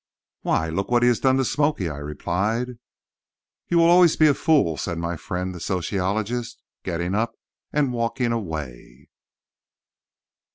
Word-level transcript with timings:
"Why, 0.41 0.67
look 0.67 0.89
what 0.89 1.03
he 1.03 1.09
has 1.09 1.19
done 1.19 1.37
to 1.37 1.45
'Smoky'," 1.45 1.87
I 1.87 1.97
replied. 1.99 2.79
"You 3.67 3.77
will 3.77 3.85
always 3.91 4.15
be 4.15 4.25
a 4.27 4.33
fool," 4.33 4.75
said 4.75 4.97
my 4.97 5.15
friend, 5.15 5.53
the 5.53 5.59
sociologist, 5.59 6.59
getting 6.81 7.13
up 7.13 7.35
and 7.71 7.93
walking 7.93 8.31
away. 8.31 9.09